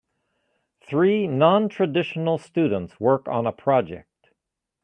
[0.89, 4.31] Three nontraditional students work on a project.